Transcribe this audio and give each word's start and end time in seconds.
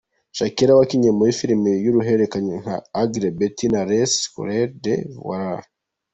Shakira 0.37 0.71
yakinnye 0.79 1.09
mu 1.11 1.19
mafilimi 1.21 1.71
y’uruhererekane 1.83 2.53
nka 2.63 2.75
Ugly 3.01 3.29
Betty 3.37 3.65
na 3.73 3.81
Les 3.89 4.11
sorciers 4.23 4.73
de 4.83 4.93
Waverly. 5.27 5.67